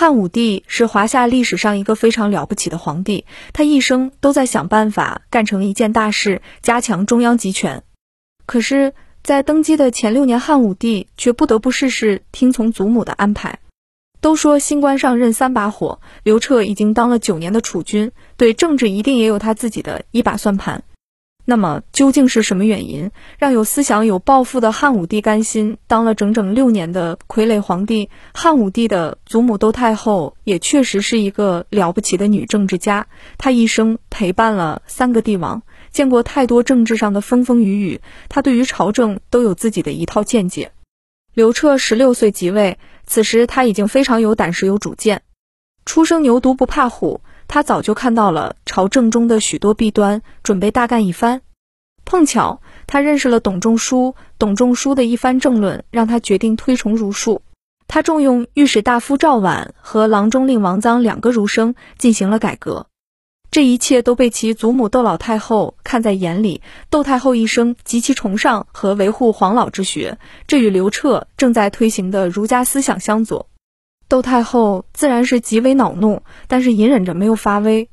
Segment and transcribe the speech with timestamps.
[0.00, 7.82] 汉武帝是华夏历史上一个非常了不起的皇帝，他一生都在想办法干成一件大事，加强中央集权。
[8.46, 13.58] 可是，在登基的前六年，汉武帝却不得不事事听从祖母的安排。
[14.22, 20.82] 都说新官上任三把火，刘彻已经当了九年的储君，对政治一定也有他自己的一把算盘。
[21.50, 28.08] 那么究竟是什么原因，让有思想、有抱负的汉武帝甘心当了整整六年的傀儡皇帝？
[28.32, 40.70] 汉武帝的祖母窦太后也确实是一个了不起的女政治家，她一生陪伴了三个帝王，见过太多政治上的风风雨雨，她对于朝政都有自己的一套见解。
[41.34, 45.22] 刘彻十六岁即位，此时他已经非常有胆识、有主见。
[45.84, 47.22] 初生牛犊不怕虎，
[47.52, 51.42] 他早就看到了朝政中的许多弊端，准备大干一番。
[52.04, 57.42] 碰巧他认识了董仲舒，董仲舒的一番政论让他决定推崇儒术。
[57.88, 62.86] 他重用御史大夫赵绾和郎中令王臧两个儒生进行了改革。
[63.50, 66.62] 这一切都被其祖母窦老太后看在眼里。
[66.88, 73.48] 窦太后一生极其崇尚和维护黄老之学，这与刘彻正在推行的儒家思想相左。
[74.10, 77.88] 窦太后自然是极为恼怒，但是隐忍着没有发威。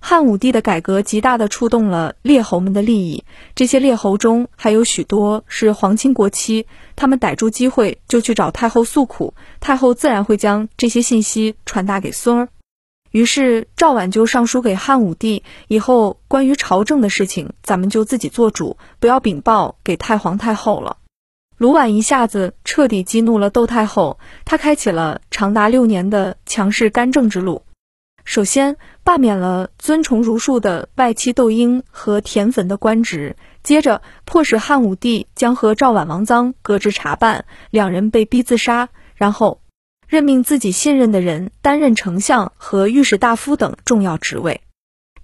[0.00, 6.66] 汉武帝的改革极大的触动了列侯们的利益，这些列侯中还有许多是皇亲国戚，
[6.96, 12.48] 他们逮住机会就去找太后诉苦，太后自然会将这些信息传达给孙儿。
[13.10, 20.96] 于是赵绾就上书给汉武帝，以后关于朝政的事情，咱们就自己做主，不要禀报给太皇太后了。
[21.60, 27.64] 卢绾一下子彻底激怒了窦太后，他开启了长达六年的强势干政之路。
[28.24, 39.60] 首先罢免了尊崇儒术的外戚窦婴和田汾的官职，接着迫使汉武帝将和赵绾、王臧革职查办，两人被逼自杀，然后。
[40.08, 44.62] 任命自己信任的人担任丞相和御史大夫等重要职位，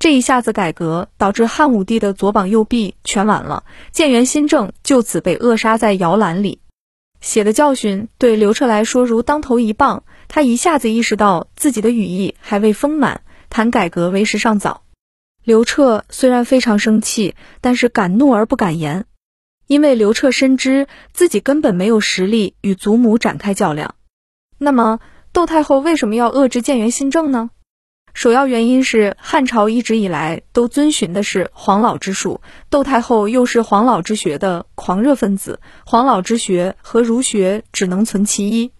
[0.07, 6.61] 这一下子改革导致汉武帝的左膀右臂全完了，建元新政就此被扼杀在摇篮里。
[7.20, 14.83] 血的教训对刘彻来说如当头一棒，他一下子意识到自己的羽翼还未丰满，谈改革为时尚早。
[15.42, 19.07] 刘彻虽然非常生气，但是敢怒而不敢言，
[19.67, 23.97] 因为刘彻深知自己根本没有实力与祖母展开较量。
[24.57, 25.01] 那么，
[25.33, 27.51] 窦太后为什么要遏制建元新政呢？
[28.17, 32.41] 首要原因是汉朝一直以来都遵循的是黄老之术，
[32.71, 38.73] 窦太后又是黄老之学的狂热分子，黄老之学和儒学只能存其一，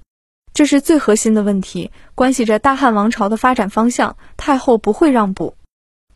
[0.55, 5.55] 这是最核心的问题，关系着大汉王朝的发展方向，太后不会让步。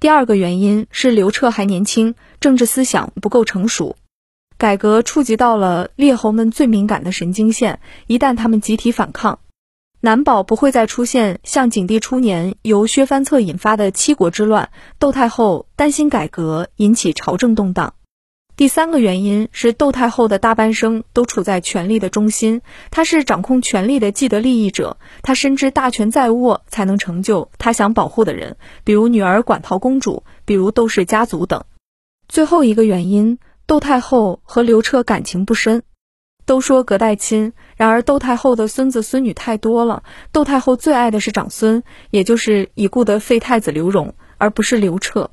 [0.00, 3.96] 第二个原因是刘彻还年轻，政治思想不够成熟。
[4.56, 9.40] 改革触及到了列侯们最敏感的神经线，一旦他们集体反抗。
[10.02, 14.70] 难保不会再出现像景帝初年由薛藩策引发的七国之乱。
[14.98, 17.92] 窦太后担心改革引起朝政动荡。
[18.56, 31.64] 第三个原因是窦太后的大半生都处在权力的中心，她是掌控权力的既得利益者，她深知大权在握才能成就她想保护的人，比如女儿馆陶公主，比如窦氏家族等。
[32.28, 35.82] 最后一个原因，窦太后和刘彻感情不深。
[36.50, 40.02] 都说隔代亲，然而窦太后的孙子孙女太多了，
[40.32, 45.30] 窦太后最爱的是长孙，也就是已故的废太子刘荣，而不是刘彻。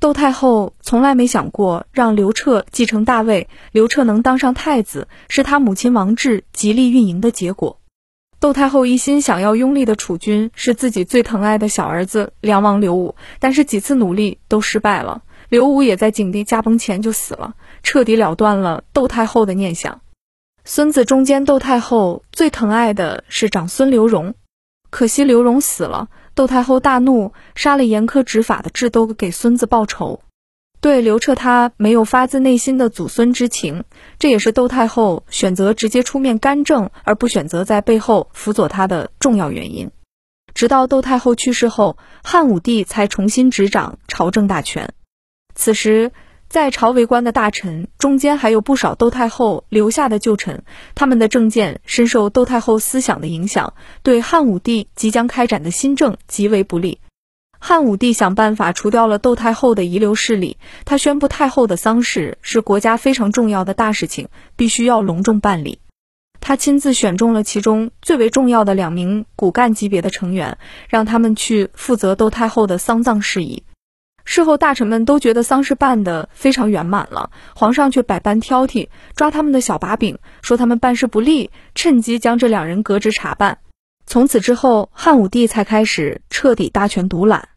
[0.00, 7.78] 窦太后从来没想过让刘彻继承大位，刘彻能当上太子，是他母亲王志极力运营的结果。
[8.40, 17.52] 窦太后一心想要拥立的储君是自己最疼爱的小儿子梁王刘武，但是几次努力都失败了，刘武也在景帝驾崩前就死了，
[17.82, 20.00] 彻底了断了窦太后的念想。
[20.68, 24.34] 孙子中间，窦太后最疼爱的是长孙刘荣，
[24.90, 30.22] 可惜刘荣死了，窦太后大怒，杀了严苛执法的智都给孙子报仇。
[30.80, 33.84] 对刘彻，他没有发自内心的祖孙之情，
[34.18, 39.92] 这也是窦太后选择直接出面干政，而不选择在背后辅佐他的重要原因。
[40.52, 44.92] 直到窦太后去世后，汉武帝才重新执掌朝政大权。
[45.54, 46.10] 此时。
[46.48, 50.62] 在朝为官的大臣中间，还有不少窦太后留下的旧臣，
[50.94, 57.00] 他们的政见深受窦太后思想的影响，对汉武帝即将开展的新政极为不利。
[57.58, 65.80] 汉武帝想办法除掉了窦太后的遗留势力，他宣布太后的丧事是国家非常重要的大事情，必须要隆重办理。
[66.40, 70.58] 他亲自选中了其中最为重要的两名骨干级别的成员，
[70.88, 73.64] 让他们去负责窦太后的丧葬事宜。
[74.26, 83.58] 事后，大臣们都觉得丧事办得非常圆满了，皇上却百般挑剔，抓他们的小把柄，说他们办事不力，趁机将这两人革职查办。
[84.04, 87.48] 从此之后，汉武帝才开始彻底大权独揽。